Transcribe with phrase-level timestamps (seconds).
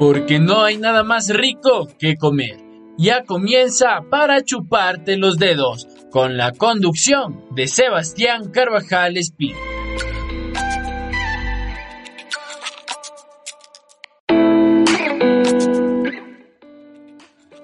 [0.00, 2.56] porque no hay nada más rico que comer.
[2.96, 9.54] Ya comienza para chuparte los dedos, con la conducción de Sebastián Carvajal Espín.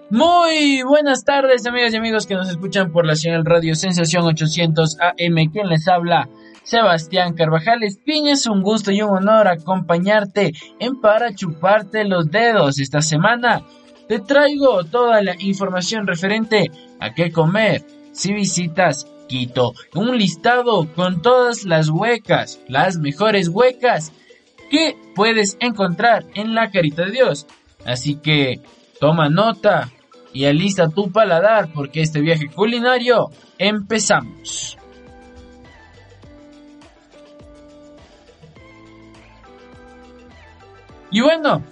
[0.08, 4.98] Muy buenas tardes, amigas y amigos que nos escuchan por la señal Radio Sensación 800
[5.00, 5.50] AM.
[5.50, 6.28] Quien les habla,
[6.62, 8.28] Sebastián Carvajal Espín.
[8.28, 12.78] Es un gusto y un honor acompañarte en Para Chuparte los Dedos.
[12.78, 13.64] Esta semana
[14.06, 16.70] te traigo toda la información referente
[17.00, 19.72] a qué comer si visitas Quito.
[19.92, 24.12] Un listado con todas las huecas, las mejores huecas
[24.70, 27.48] que puedes encontrar en la Carita de Dios.
[27.84, 28.60] Así que
[29.00, 29.90] toma nota,
[30.36, 34.76] y alista tu paladar porque este viaje culinario empezamos.
[41.10, 41.64] Y bueno,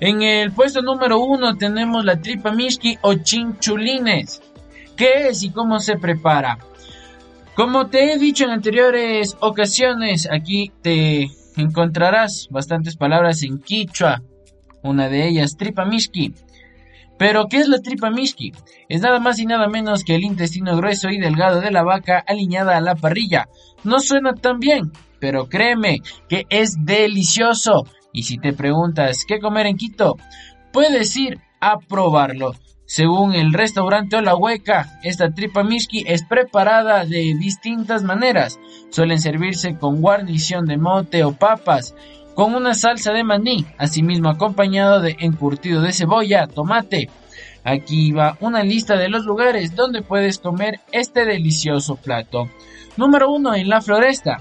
[0.00, 4.42] en el puesto número uno tenemos la tripa mishki o chinchulines.
[4.98, 6.58] ¿Qué es y cómo se prepara?
[7.54, 14.20] Como te he dicho en anteriores ocasiones, aquí te encontrarás bastantes palabras en quichua.
[14.82, 16.34] Una de ellas, tripa mishki,
[17.20, 18.54] pero, ¿qué es la tripa mishki?
[18.88, 22.24] Es nada más y nada menos que el intestino grueso y delgado de la vaca
[22.26, 23.46] alineada a la parrilla.
[23.84, 25.98] No suena tan bien, pero créeme
[26.30, 27.84] que es delicioso.
[28.10, 30.16] Y si te preguntas qué comer en Quito,
[30.72, 32.54] puedes ir a probarlo.
[32.86, 38.58] Según el restaurante o la hueca, esta tripa mishki es preparada de distintas maneras.
[38.88, 41.94] Suelen servirse con guarnición de mote o papas,
[42.40, 47.10] con una salsa de maní, asimismo acompañado de encurtido de cebolla, tomate.
[47.64, 52.48] Aquí va una lista de los lugares donde puedes comer este delicioso plato.
[52.96, 54.38] Número 1 en la floresta.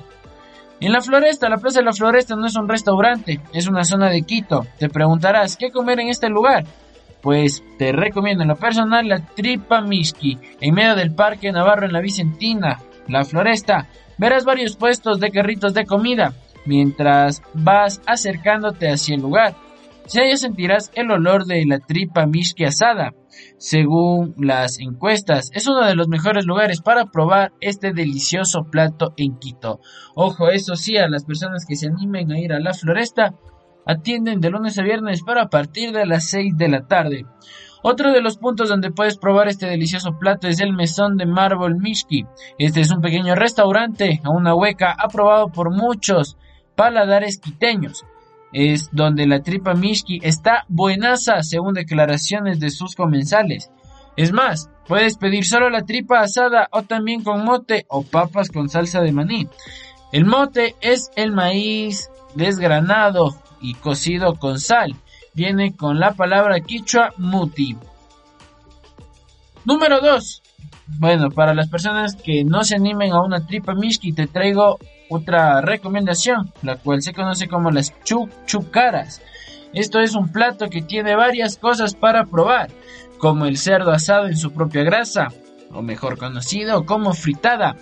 [0.80, 4.10] En la floresta, la Plaza de la Floresta no es un restaurante, es una zona
[4.10, 4.66] de Quito.
[4.78, 6.64] Te preguntarás, ¿qué comer en este lugar?
[7.20, 11.92] Pues te recomiendo en lo personal la tripa miski, en medio del Parque Navarro en
[11.92, 12.80] la Vicentina,
[13.10, 13.90] la Floresta.
[14.18, 16.34] Verás varios puestos de carritos de comida
[16.70, 19.56] mientras vas acercándote hacia el lugar.
[20.08, 23.14] Ya sentirás el olor de la tripa mishki asada.
[23.58, 29.38] Según las encuestas, es uno de los mejores lugares para probar este delicioso plato en
[29.38, 29.82] Quito.
[30.16, 33.36] Ojo, eso sí, a las personas que se animen a ir a la floresta,
[33.86, 37.26] atienden de lunes a viernes, pero a partir de las 6 de la tarde.
[37.82, 41.76] Otro de los puntos donde puedes probar este delicioso plato es el mesón de Marble
[41.80, 42.26] Mishki.
[42.58, 46.38] Este es un pequeño restaurante a una hueca aprobado por muchos
[46.80, 48.06] paladares quiteños.
[48.54, 53.70] Es donde la tripa Mishki está buenaza según declaraciones de sus comensales.
[54.16, 58.70] Es más, puedes pedir solo la tripa asada o también con mote o papas con
[58.70, 59.50] salsa de maní.
[60.14, 64.96] El mote es el maíz desgranado y cocido con sal.
[65.34, 67.76] Viene con la palabra quichua muti.
[69.66, 70.42] Número 2.
[70.98, 75.62] Bueno, para las personas que no se animen a una tripa mishki, te traigo otra
[75.62, 79.22] recomendación, la cual se conoce como las chuchucaras.
[79.74, 82.70] Esto es un plato que tiene varias cosas para probar,
[83.18, 85.28] como el cerdo asado en su propia grasa,
[85.72, 87.76] o mejor conocido como fritada,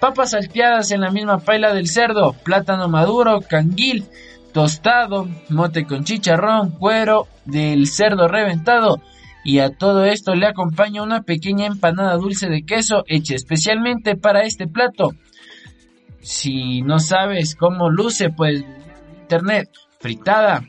[0.00, 4.06] papas salteadas en la misma paila del cerdo, plátano maduro, canguil,
[4.52, 9.00] tostado, mote con chicharrón, cuero del cerdo reventado,
[9.44, 14.42] y a todo esto le acompaña una pequeña empanada dulce de queso hecha especialmente para
[14.42, 15.12] este plato.
[16.20, 18.64] Si no sabes cómo luce, pues
[19.22, 20.64] internet fritada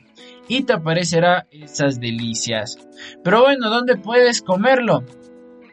[0.47, 2.77] y te aparecerá esas delicias.
[3.23, 5.03] Pero bueno, ¿dónde puedes comerlo?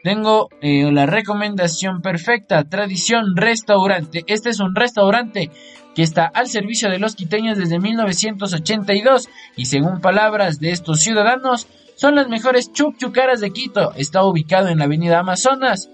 [0.03, 4.25] Tengo eh, la recomendación perfecta, Tradición Restaurante.
[4.27, 5.50] Este es un restaurante
[5.95, 11.66] que está al servicio de los quiteños desde 1982 y según palabras de estos ciudadanos,
[11.97, 13.93] son las mejores chuchucaras de Quito.
[13.97, 15.91] Está ubicado en la avenida Amazonas,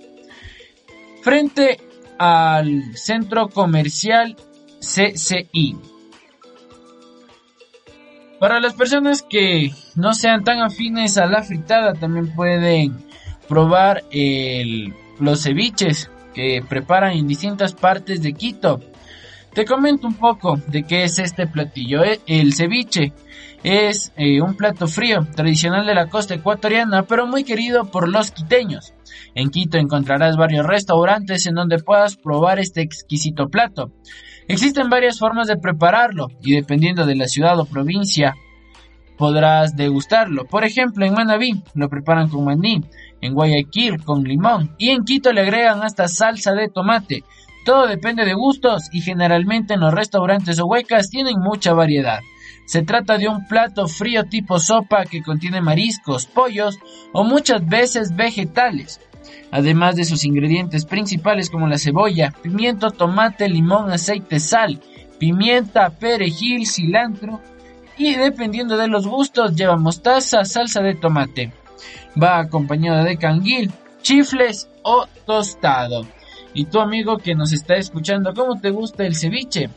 [1.22, 1.81] frente
[2.19, 4.37] al centro comercial
[4.81, 5.77] CCI.
[8.39, 12.97] Para las personas que no sean tan afines a la fritada, también pueden
[13.49, 14.05] probar
[15.19, 18.81] los ceviches que preparan en distintas partes de Quito.
[19.55, 22.03] Te comento un poco de qué es este platillo.
[22.03, 23.13] Eh, el ceviche
[23.65, 28.31] es eh, un plato frío tradicional de la costa ecuatoriana, pero muy querido por los
[28.31, 28.93] quiteños.
[29.34, 33.91] En Quito encontrarás varios restaurantes en donde puedas probar este exquisito plato.
[34.47, 38.34] Existen varias formas de prepararlo y dependiendo de la ciudad o provincia
[39.16, 40.45] podrás degustarlo.
[40.45, 42.83] Por ejemplo, en Manabí lo preparan con maní,
[43.22, 47.25] en Guayaquil con limón y en Quito le agregan hasta salsa de tomate.
[47.65, 52.21] Todo depende de gustos y generalmente en los restaurantes o huecas tienen mucha variedad.
[52.66, 56.78] Se trata de un plato frío tipo sopa que contiene mariscos, pollos
[57.13, 59.01] o muchas veces vegetales,
[59.51, 64.81] además de sus ingredientes principales como la cebolla, pimiento, tomate, limón, aceite, sal,
[65.19, 67.41] pimienta, perejil, cilantro
[67.97, 71.53] y dependiendo de los gustos lleva mostaza, salsa de tomate.
[72.21, 73.71] Va acompañado de canguil,
[74.03, 76.07] chifles o tostado.
[76.55, 79.71] Y tu amigo que nos está escuchando, ¿cómo te gusta el ceviche?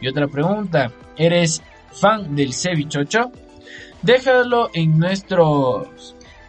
[0.00, 1.62] Y otra pregunta, ¿eres
[1.92, 3.30] fan del cevichocho?
[4.02, 5.88] Déjalo en nuestro,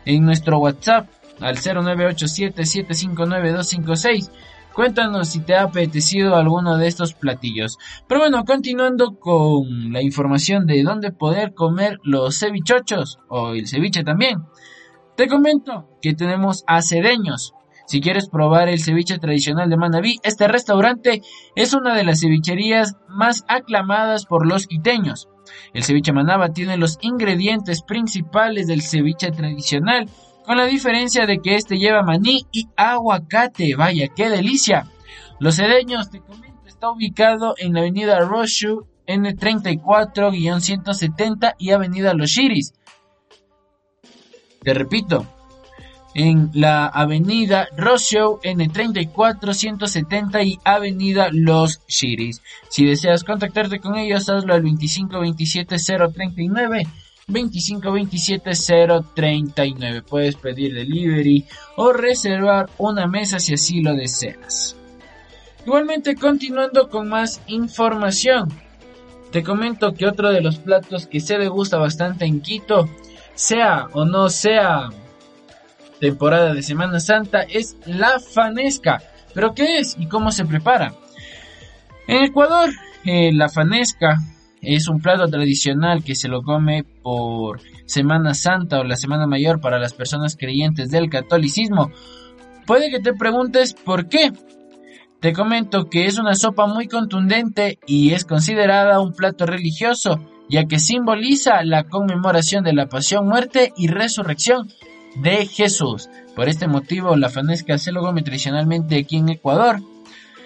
[0.06, 1.07] en nuestro WhatsApp
[1.39, 4.31] al 0987-759-256.
[4.74, 7.77] Cuéntanos si te ha apetecido alguno de estos platillos.
[8.07, 14.03] Pero bueno, continuando con la información de dónde poder comer los cevichochos o el ceviche
[14.03, 14.45] también.
[15.18, 17.53] Te comento que tenemos a Cedeños,
[17.89, 21.24] si quieres probar el ceviche tradicional de Manabí, este restaurante
[21.56, 25.27] es una de las cevicherías más aclamadas por los quiteños.
[25.74, 30.07] El ceviche Manaba tiene los ingredientes principales del ceviche tradicional,
[30.45, 33.74] con la diferencia de que este lleva maní y aguacate.
[33.75, 34.85] Vaya, qué delicia.
[35.39, 42.75] Los cedeños, te comento, está ubicado en la avenida Roshu N34-170 y avenida Los Chiris.
[44.62, 45.25] Te repito,
[46.15, 52.41] en la avenida Rossio N34 170 y avenida Los Chiris.
[52.69, 56.88] Si deseas contactarte con ellos, hazlo al 2527 039
[57.27, 58.51] 2527
[59.13, 60.01] 039.
[60.01, 61.45] Puedes pedir delivery
[61.75, 64.75] o reservar una mesa si así lo deseas.
[65.65, 68.50] Igualmente, continuando con más información,
[69.31, 72.89] te comento que otro de los platos que se degusta bastante en Quito,
[73.35, 74.89] sea o no sea
[75.99, 79.01] temporada de Semana Santa es la fanesca.
[79.33, 80.93] ¿Pero qué es y cómo se prepara?
[82.07, 82.69] En Ecuador,
[83.05, 84.17] eh, la fanesca
[84.61, 89.61] es un plato tradicional que se lo come por Semana Santa o la Semana Mayor
[89.61, 91.91] para las personas creyentes del catolicismo.
[92.65, 94.31] Puede que te preguntes por qué.
[95.19, 100.19] Te comento que es una sopa muy contundente y es considerada un plato religioso,
[100.49, 104.69] ya que simboliza la conmemoración de la pasión, muerte y resurrección
[105.15, 106.09] de Jesús.
[106.35, 109.81] Por este motivo, la fanesca se lo come tradicionalmente aquí en Ecuador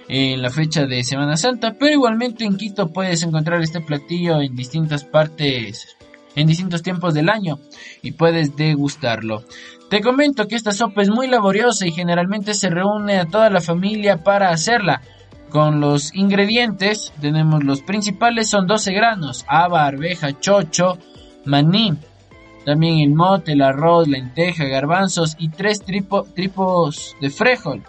[0.08, 4.56] en la fecha de Semana Santa, pero igualmente en Quito puedes encontrar este platillo en
[4.56, 5.96] distintas partes,
[6.36, 7.60] en distintos tiempos del año
[8.02, 9.44] y puedes degustarlo.
[9.90, 13.62] Te comento que esta sopa es muy laboriosa y generalmente se reúne a toda la
[13.62, 15.02] familia para hacerla.
[15.50, 20.98] Con los ingredientes tenemos los principales son 12 granos, haba, arveja, chocho,
[21.46, 21.94] maní,
[22.66, 27.84] también el mote, el arroz, lenteja, garbanzos y tres tripos de frijol,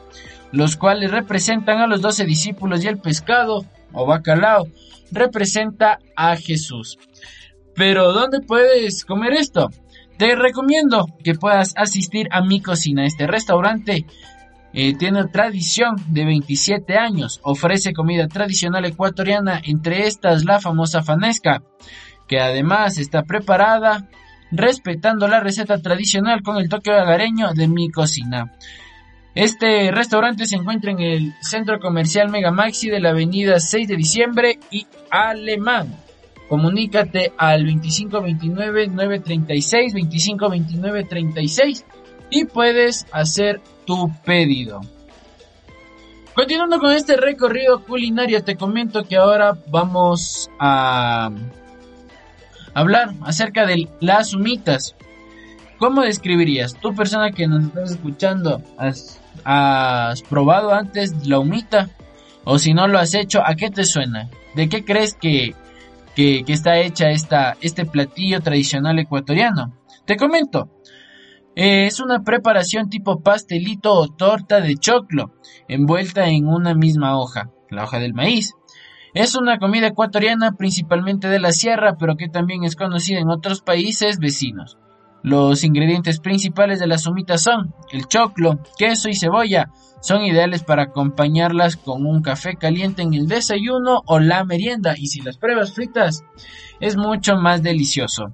[0.52, 4.66] los cuales representan a los doce discípulos y el pescado o bacalao
[5.12, 6.98] representa a Jesús.
[7.74, 9.70] Pero ¿dónde puedes comer esto?
[10.16, 13.04] Te recomiendo que puedas asistir a mi cocina.
[13.04, 14.06] Este restaurante
[14.72, 17.40] eh, tiene tradición de 27 años.
[17.42, 21.62] Ofrece comida tradicional ecuatoriana, entre estas la famosa fanesca,
[22.28, 24.08] que además está preparada
[24.54, 28.50] respetando la receta tradicional con el toque hogareño de mi cocina.
[29.34, 33.96] Este restaurante se encuentra en el centro comercial Mega Maxi de la avenida 6 de
[33.96, 35.96] diciembre y Alemán.
[36.48, 41.84] Comunícate al 2529-936, 2529-36
[42.30, 44.80] y puedes hacer tu pedido.
[46.34, 51.30] Continuando con este recorrido culinario, te comento que ahora vamos a
[52.74, 54.96] hablar acerca de las humitas.
[55.78, 56.74] ¿Cómo describirías?
[56.74, 61.90] Tu persona que nos estás escuchando, ¿has, probado antes la humita?
[62.44, 64.28] O si no lo has hecho, ¿a qué te suena?
[64.54, 65.54] ¿De qué crees que,
[66.14, 69.74] que, está hecha esta, este platillo tradicional ecuatoriano?
[70.04, 70.70] Te comento.
[71.56, 75.34] Es una preparación tipo pastelito o torta de choclo,
[75.68, 78.54] envuelta en una misma hoja, la hoja del maíz.
[79.14, 83.60] Es una comida ecuatoriana principalmente de la sierra, pero que también es conocida en otros
[83.60, 84.76] países vecinos.
[85.22, 89.70] Los ingredientes principales de las humitas son el choclo, queso y cebolla.
[90.02, 95.06] Son ideales para acompañarlas con un café caliente en el desayuno o la merienda y
[95.06, 96.24] si las pruebas fritas
[96.80, 98.32] es mucho más delicioso.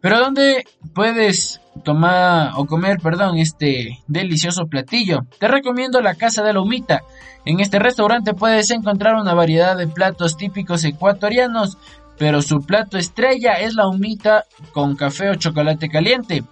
[0.00, 0.64] Pero ¿dónde
[0.94, 5.26] puedes tomar o comer, perdón, este delicioso platillo?
[5.38, 7.02] Te recomiendo la Casa de la Humita.
[7.44, 11.76] En este restaurante puedes encontrar una variedad de platos típicos ecuatorianos,
[12.18, 16.44] pero su plato estrella es la humita con café o chocolate caliente.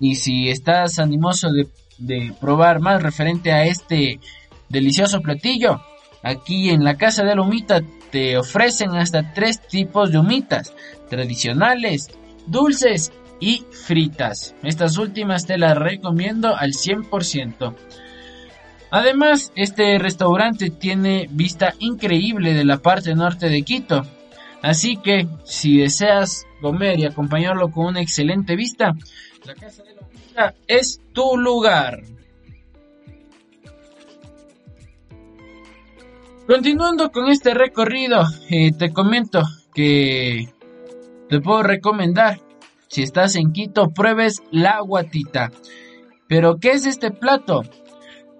[0.00, 1.68] Y si estás animoso de,
[1.98, 4.20] de probar más referente a este
[4.68, 5.80] delicioso platillo,
[6.26, 10.74] Aquí en la casa de la humita te ofrecen hasta tres tipos de humitas,
[11.08, 12.08] tradicionales,
[12.46, 14.54] dulces y fritas.
[14.62, 17.74] Estas últimas te las recomiendo al 100%.
[18.90, 24.06] Además, este restaurante tiene vista increíble de la parte norte de Quito.
[24.62, 28.94] Así que, si deseas comer y acompañarlo con una excelente vista,
[29.44, 32.02] la Casa de la Humita es tu lugar.
[36.46, 39.42] Continuando con este recorrido, eh, te comento
[39.74, 40.48] que
[41.28, 42.40] te puedo recomendar,
[42.88, 45.50] si estás en Quito, pruebes la guatita.
[46.28, 47.62] Pero, ¿qué es este plato?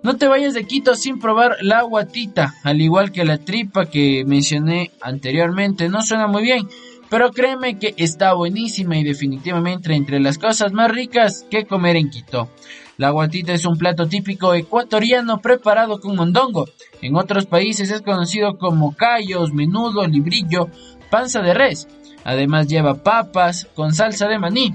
[0.03, 4.25] No te vayas de Quito sin probar la guatita, al igual que la tripa que
[4.25, 5.89] mencioné anteriormente.
[5.89, 6.69] No suena muy bien,
[7.11, 12.11] pero créeme que está buenísima y definitivamente entre las cosas más ricas que comer en
[12.11, 12.49] Quito.
[12.99, 16.67] La guatita es un plato típico ecuatoriano preparado con mondongo.
[17.03, 20.69] En otros países es conocido como callos, menudo, librillo,
[21.11, 21.89] panza de res.
[22.27, 24.75] Además lleva papas con salsa de maní,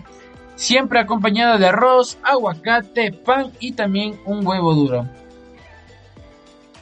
[0.55, 5.05] siempre acompañada de arroz, aguacate, pan y también un huevo duro.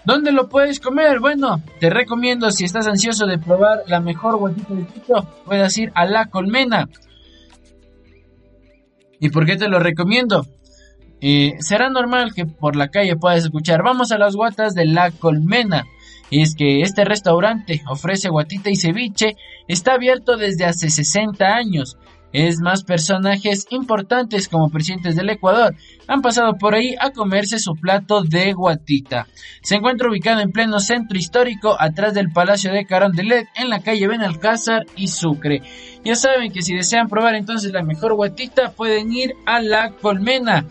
[0.06, 1.20] ¿Dónde lo puedes comer?
[1.20, 5.92] Bueno, te recomiendo si estás ansioso de probar la mejor guatita de Quito, puedes ir
[5.96, 6.88] a La Colmena.
[9.20, 10.46] ¿Y por qué te lo recomiendo?
[11.20, 15.10] Eh, será normal que por la calle puedas escuchar, vamos a las guatas de la
[15.10, 15.86] colmena.
[16.32, 19.36] Es que este restaurante ofrece guatita y ceviche,
[19.68, 21.98] está abierto desde hace 60 años.
[22.32, 25.76] Es más personajes importantes como presidentes del Ecuador
[26.08, 29.28] han pasado por ahí a comerse su plato de guatita.
[29.64, 34.08] Se encuentra ubicado en pleno centro histórico atrás del Palacio de Carondelet en la calle
[34.08, 35.64] Benalcázar y Sucre.
[36.06, 40.66] Ya saben que si desean probar entonces la mejor guatita pueden ir a la colmena.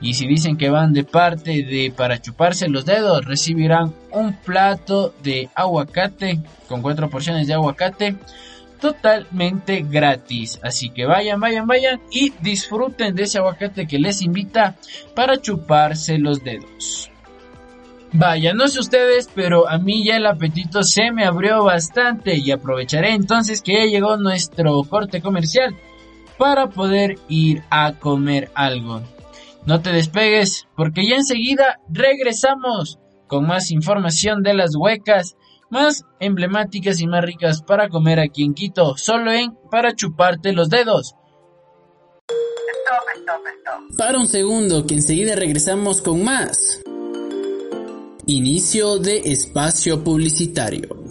[0.00, 5.14] Y si dicen que van de parte de para chuparse los dedos, recibirán un plato
[5.22, 8.16] de aguacate con cuatro porciones de aguacate
[8.80, 10.60] totalmente gratis.
[10.62, 14.76] Así que vayan, vayan, vayan y disfruten de ese aguacate que les invita
[15.14, 17.10] para chuparse los dedos.
[18.12, 22.50] Vaya, no sé ustedes, pero a mí ya el apetito se me abrió bastante y
[22.50, 25.74] aprovecharé entonces que ya llegó nuestro corte comercial
[26.38, 29.02] para poder ir a comer algo.
[29.66, 35.36] No te despegues porque ya enseguida regresamos con más información de las huecas
[35.70, 40.68] más emblemáticas y más ricas para comer aquí en Quito, solo en para chuparte los
[40.68, 41.14] dedos.
[43.98, 46.80] Para un segundo que enseguida regresamos con más.
[48.26, 51.05] Inicio de espacio publicitario.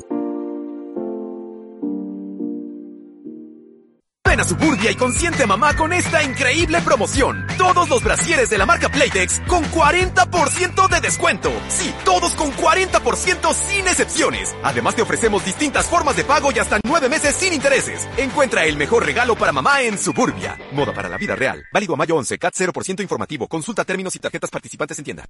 [4.39, 7.45] A Suburbia y consiente mamá con esta increíble promoción.
[7.57, 11.51] Todos los brasieres de la marca Playtex con 40% de descuento.
[11.69, 14.55] Sí, todos con 40% sin excepciones.
[14.63, 18.07] Además te ofrecemos distintas formas de pago y hasta nueve meses sin intereses.
[18.17, 20.57] Encuentra el mejor regalo para mamá en Suburbia.
[20.71, 21.63] Moda para la vida real.
[21.71, 23.47] Válido a mayo 11, CAT 0% informativo.
[23.47, 25.25] Consulta términos y tarjetas participantes en tienda.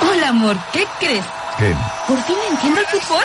[0.00, 1.24] Hola, amor, ¿qué crees?
[1.58, 1.74] ¿Qué?
[2.08, 3.24] ¿Por fin entiendo el fútbol?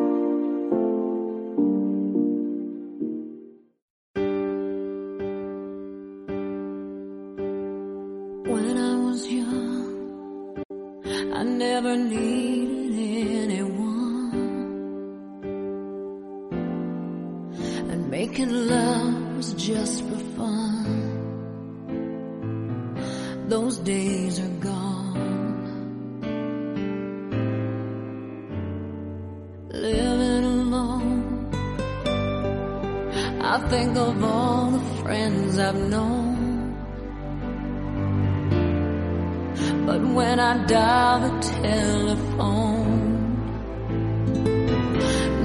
[40.13, 42.81] When I dial the telephone,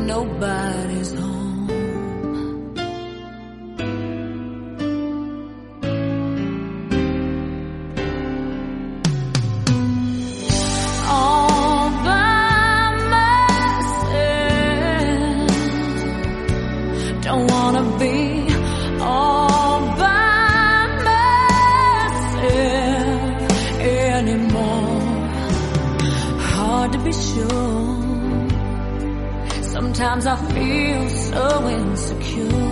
[0.07, 1.36] nobody's home.
[31.37, 32.63] So insecure.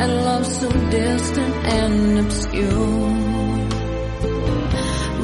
[0.00, 3.08] And love so distant and obscure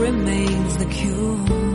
[0.04, 1.71] remains the cure.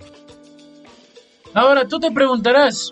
[1.52, 2.90] Ahora tú te preguntarás,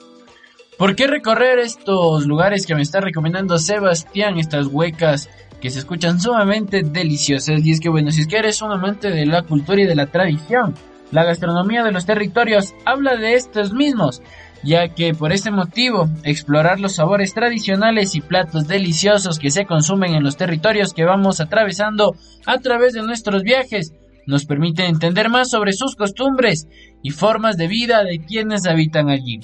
[0.76, 5.30] ¿por qué recorrer estos lugares que me está recomendando Sebastián, estas huecas
[5.60, 7.64] que se escuchan sumamente deliciosas?
[7.64, 9.94] Y es que bueno, si es que eres un amante de la cultura y de
[9.94, 10.74] la tradición,
[11.10, 14.22] la gastronomía de los territorios habla de estos mismos,
[14.62, 20.14] ya que por este motivo explorar los sabores tradicionales y platos deliciosos que se consumen
[20.14, 22.14] en los territorios que vamos atravesando
[22.46, 23.92] a través de nuestros viajes
[24.28, 26.68] nos permite entender más sobre sus costumbres
[27.02, 29.40] y formas de vida de quienes habitan allí.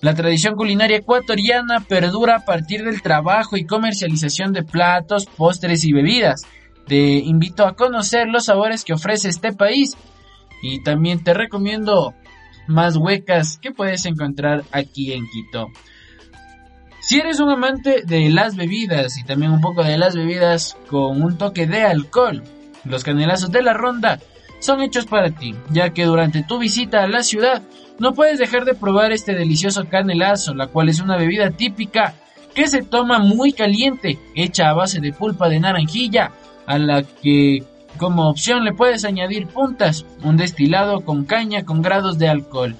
[0.00, 5.92] La tradición culinaria ecuatoriana perdura a partir del trabajo y comercialización de platos, postres y
[5.92, 6.46] bebidas,
[6.86, 9.98] te invito a conocer los sabores que ofrece este país
[10.62, 12.14] y también te recomiendo
[12.66, 15.68] más huecas que puedes encontrar aquí en Quito.
[17.00, 21.20] Si eres un amante de las bebidas y también un poco de las bebidas con
[21.22, 22.42] un toque de alcohol,
[22.84, 24.18] los canelazos de la ronda
[24.60, 27.62] son hechos para ti, ya que durante tu visita a la ciudad
[27.98, 32.14] no puedes dejar de probar este delicioso canelazo, la cual es una bebida típica
[32.54, 36.32] que se toma muy caliente, hecha a base de pulpa de naranjilla,
[36.66, 37.64] a la que
[37.96, 42.76] como opción le puedes añadir puntas, un destilado con caña con grados de alcohol.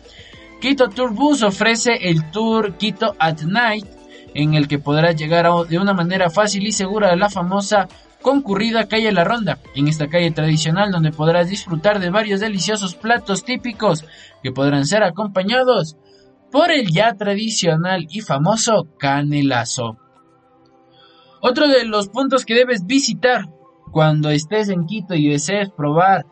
[0.61, 3.87] Quito Tour Bus ofrece el Tour Quito at Night,
[4.35, 7.89] en el que podrás llegar de una manera fácil y segura a la famosa
[8.23, 13.45] concurrida calle La Ronda, en esta calle tradicional donde podrás disfrutar de varios deliciosos platos
[13.45, 14.05] típicos
[14.43, 15.97] que podrán ser acompañados
[16.51, 19.99] por el ya tradicional y famoso canelazo.
[21.41, 23.49] Otro de los puntos que debes visitar
[23.91, 26.25] cuando estés en Quito y desees probar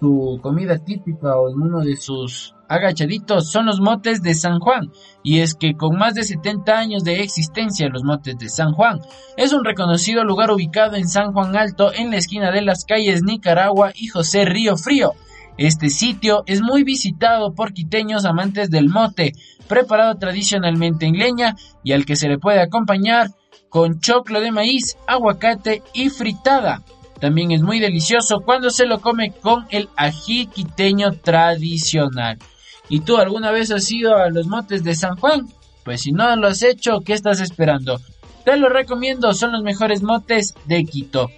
[0.00, 4.90] su comida típica o en uno de sus agachaditos son los motes de San Juan.
[5.22, 9.00] Y es que con más de 70 años de existencia, los motes de San Juan
[9.36, 13.22] es un reconocido lugar ubicado en San Juan Alto, en la esquina de las calles
[13.22, 15.12] Nicaragua y José Río Frío.
[15.58, 19.32] Este sitio es muy visitado por quiteños amantes del mote,
[19.68, 23.30] preparado tradicionalmente en leña y al que se le puede acompañar
[23.70, 26.82] con choclo de maíz, aguacate y fritada.
[27.20, 32.38] También es muy delicioso cuando se lo come con el ají quiteño tradicional.
[32.88, 35.48] ¿Y tú alguna vez has ido a los motes de San Juan?
[35.84, 38.00] Pues si no lo has hecho, ¿qué estás esperando?
[38.44, 41.30] Te lo recomiendo, son los mejores motes de Quito.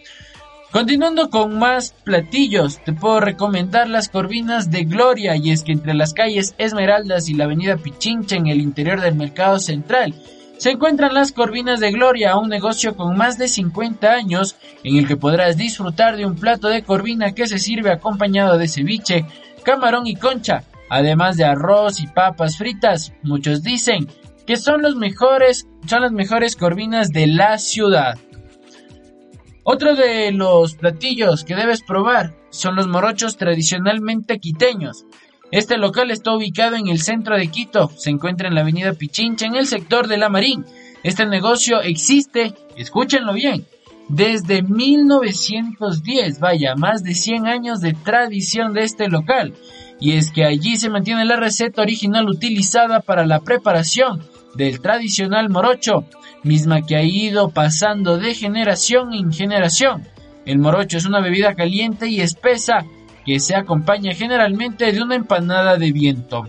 [0.71, 5.95] Continuando con más platillos, te puedo recomendar las corvinas de Gloria y es que entre
[5.95, 10.15] las calles Esmeraldas y la avenida Pichincha en el interior del mercado central
[10.59, 15.07] se encuentran las Corvinas de Gloria, un negocio con más de 50 años en el
[15.07, 19.25] que podrás disfrutar de un plato de corvina que se sirve acompañado de ceviche,
[19.63, 23.13] camarón y concha, además de arroz y papas fritas.
[23.23, 24.09] Muchos dicen
[24.47, 28.19] que son los mejores, son las mejores corvinas de la ciudad.
[29.63, 35.05] Otro de los platillos que debes probar son los morochos tradicionalmente quiteños.
[35.51, 39.47] Este local está ubicado en el centro de Quito, se encuentra en la avenida Pichincha,
[39.47, 40.65] en el sector de La Marín.
[41.03, 43.67] Este negocio existe, escúchenlo bien,
[44.09, 49.55] desde 1910, vaya, más de 100 años de tradición de este local.
[50.01, 54.23] Y es que allí se mantiene la receta original utilizada para la preparación
[54.55, 56.05] del tradicional morocho,
[56.45, 60.07] misma que ha ido pasando de generación en generación.
[60.47, 62.85] El morocho es una bebida caliente y espesa
[63.25, 66.47] que se acompaña generalmente de una empanada de viento.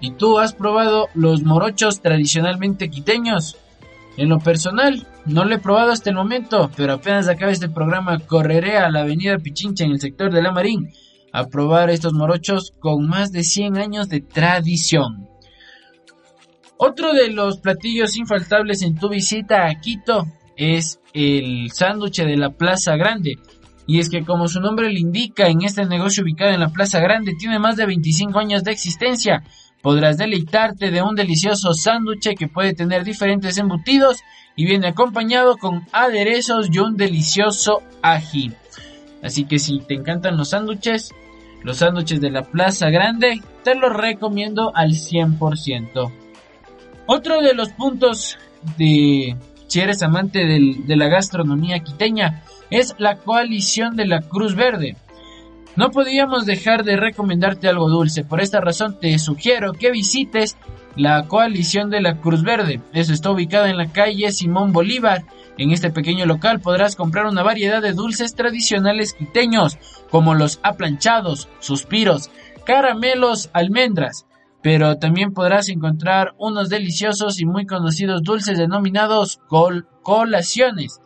[0.00, 3.58] ¿Y tú has probado los morochos tradicionalmente quiteños?
[4.16, 8.18] En lo personal, no lo he probado hasta el momento, pero apenas acabe este programa
[8.20, 10.90] correré a la avenida Pichincha en el sector de La Marín
[11.32, 15.28] a probar estos morochos con más de 100 años de tradición.
[16.76, 22.50] Otro de los platillos infaltables en tu visita a Quito es el sándwich de la
[22.50, 23.38] Plaza Grande,
[23.88, 27.00] y es que como su nombre le indica, en este negocio ubicado en la Plaza
[27.00, 29.42] Grande tiene más de 25 años de existencia.
[29.80, 34.18] Podrás deleitarte de un delicioso sándwich que puede tener diferentes embutidos
[34.56, 38.52] y viene acompañado con aderezos y un delicioso ají.
[39.22, 41.12] Así que si te encantan los sándwiches,
[41.62, 46.12] los sándwiches de la Plaza Grande, te los recomiendo al 100%.
[47.06, 48.38] Otro de los puntos
[48.76, 54.96] de si eres amante de la gastronomía quiteña es la coalición de la Cruz Verde.
[55.78, 60.56] No podíamos dejar de recomendarte algo dulce, por esta razón te sugiero que visites
[60.96, 62.80] la coalición de la Cruz Verde.
[62.92, 65.24] Eso está ubicado en la calle Simón Bolívar.
[65.56, 69.78] En este pequeño local podrás comprar una variedad de dulces tradicionales quiteños,
[70.10, 72.28] como los aplanchados, suspiros,
[72.66, 74.26] caramelos, almendras.
[74.64, 79.38] Pero también podrás encontrar unos deliciosos y muy conocidos dulces denominados
[80.02, 81.00] colaciones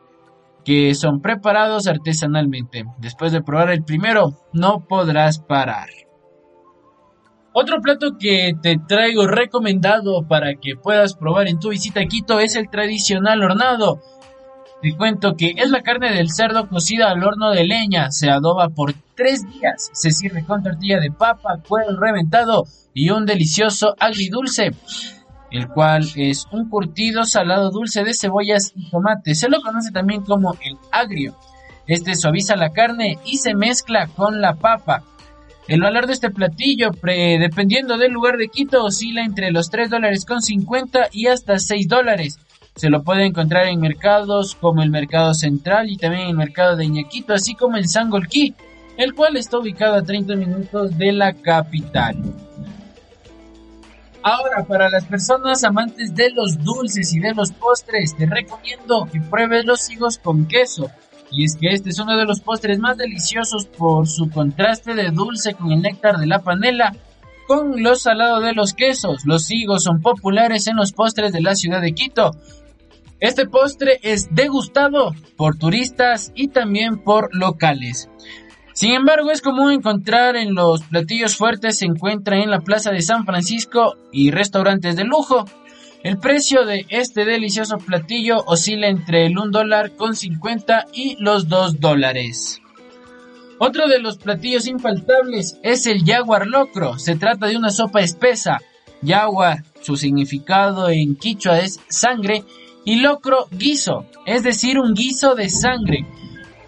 [0.64, 2.84] que son preparados artesanalmente.
[2.98, 5.88] Después de probar el primero, no podrás parar.
[7.54, 12.40] Otro plato que te traigo recomendado para que puedas probar en tu visita a Quito
[12.40, 14.00] es el tradicional hornado.
[14.80, 18.70] Te cuento que es la carne del cerdo cocida al horno de leña, se adoba
[18.70, 24.72] por tres días, se sirve con tortilla de papa, cuero reventado y un delicioso agridulce
[25.52, 29.34] el cual es un curtido salado dulce de cebollas y tomate.
[29.34, 31.36] Se lo conoce también como el agrio.
[31.86, 35.02] Este suaviza la carne y se mezcla con la papa.
[35.68, 40.24] El valor de este platillo, dependiendo del lugar de Quito, oscila entre los 3 dólares
[40.24, 42.38] con 50 y hasta 6 dólares.
[42.74, 46.86] Se lo puede encontrar en mercados como el Mercado Central y también el Mercado de
[46.86, 48.54] Iñaquito, así como en Sangolquí,
[48.96, 52.16] el cual está ubicado a 30 minutos de la capital.
[54.22, 59.20] Ahora, para las personas amantes de los dulces y de los postres, te recomiendo que
[59.20, 60.90] pruebes los higos con queso.
[61.30, 65.10] Y es que este es uno de los postres más deliciosos por su contraste de
[65.10, 66.94] dulce con el néctar de la panela
[67.48, 69.24] con lo salado de los quesos.
[69.24, 72.32] Los higos son populares en los postres de la ciudad de Quito.
[73.18, 78.08] Este postre es degustado por turistas y también por locales.
[78.82, 83.00] Sin embargo, es común encontrar en los platillos fuertes se encuentra en la Plaza de
[83.00, 85.44] San Francisco y restaurantes de lujo.
[86.02, 91.48] El precio de este delicioso platillo oscila entre el 1 dólar con 50 y los
[91.48, 92.60] 2 dólares.
[93.60, 96.98] Otro de los platillos infaltables es el jaguar locro.
[96.98, 98.58] Se trata de una sopa espesa.
[99.06, 102.42] Jaguar, su significado en quichua es sangre,
[102.84, 106.04] y locro guiso, es decir, un guiso de sangre.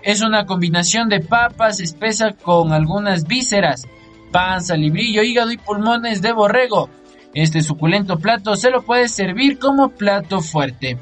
[0.05, 3.89] Es una combinación de papas espesa con algunas vísceras,
[4.31, 6.91] panza, librillo, hígado y pulmones de borrego.
[7.33, 10.99] Este suculento plato se lo puedes servir como plato fuerte.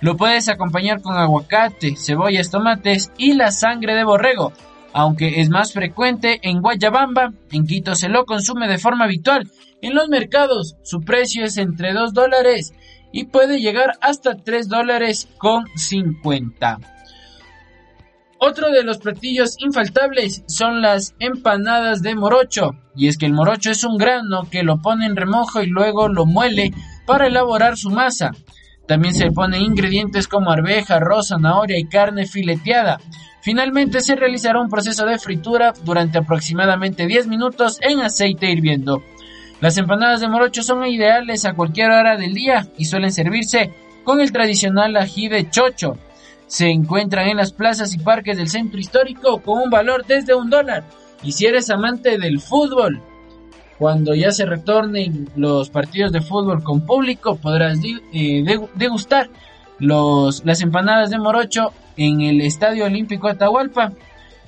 [0.00, 4.54] Lo puedes acompañar con aguacate, cebollas, tomates y la sangre de borrego.
[4.94, 9.50] Aunque es más frecuente en Guayabamba, en Quito se lo consume de forma habitual.
[9.82, 12.72] En los mercados su precio es entre 2 dólares
[13.12, 16.95] y puede llegar hasta 3 dólares con 50.
[18.38, 23.70] Otro de los platillos infaltables son las empanadas de morocho, y es que el morocho
[23.70, 26.72] es un grano que lo pone en remojo y luego lo muele
[27.06, 28.32] para elaborar su masa.
[28.86, 33.00] También se le ponen ingredientes como arveja, arroz, zanahoria y carne fileteada.
[33.40, 39.02] Finalmente se realizará un proceso de fritura durante aproximadamente 10 minutos en aceite hirviendo.
[39.60, 43.72] Las empanadas de morocho son ideales a cualquier hora del día y suelen servirse
[44.04, 45.96] con el tradicional ají de chocho,
[46.46, 50.50] se encuentran en las plazas y parques del centro histórico con un valor desde un
[50.50, 50.84] dólar.
[51.22, 53.00] Y si eres amante del fútbol,
[53.78, 57.78] cuando ya se retornen los partidos de fútbol con público, podrás
[58.12, 59.28] eh, degustar
[59.78, 63.92] los, las empanadas de morocho en el Estadio Olímpico Atahualpa,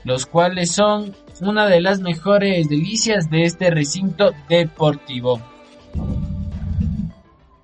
[0.05, 5.41] los cuales son una de las mejores delicias de este recinto deportivo.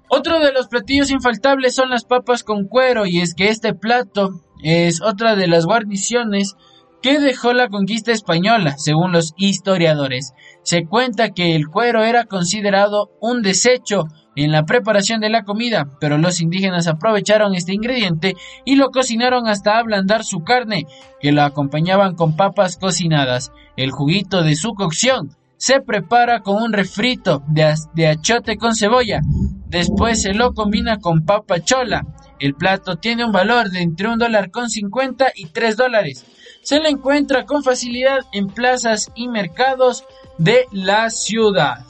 [0.09, 4.41] Otro de los platillos infaltables son las papas con cuero y es que este plato
[4.63, 6.55] es otra de las guarniciones
[7.03, 10.33] que dejó la conquista española, según los historiadores.
[10.63, 14.05] Se cuenta que el cuero era considerado un desecho
[14.37, 19.49] en la preparación de la comida, pero los indígenas aprovecharon este ingrediente y lo cocinaron
[19.49, 20.87] hasta ablandar su carne,
[21.21, 23.53] que lo acompañaban con papas cocinadas.
[23.77, 29.21] El juguito de su cocción se prepara con un refrito de, achote con cebolla.
[29.67, 32.07] Después se lo combina con papa chola.
[32.39, 36.25] El plato tiene un valor de entre un dólar con 50 y 3 dólares.
[36.63, 40.05] Se lo encuentra con facilidad en plazas y mercados
[40.39, 41.85] de la ciudad.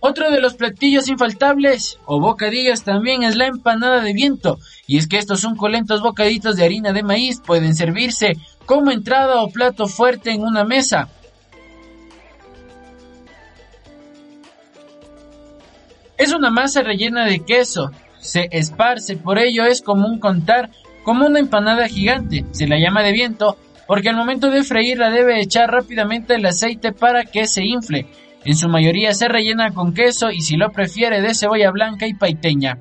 [0.00, 4.58] Otro de los platillos infaltables o bocadillas también es la empanada de viento.
[4.86, 9.50] Y es que estos suculentos bocaditos de harina de maíz pueden servirse como entrada o
[9.50, 11.08] plato fuerte en una mesa.
[16.18, 17.92] Es una masa rellena de queso.
[18.18, 20.70] Se esparce, por ello es común contar
[21.04, 22.44] como una empanada gigante.
[22.50, 26.92] Se la llama de viento porque al momento de freírla debe echar rápidamente el aceite
[26.92, 28.06] para que se infle.
[28.44, 32.12] En su mayoría se rellena con queso y si lo prefiere de cebolla blanca y
[32.14, 32.78] paiteña.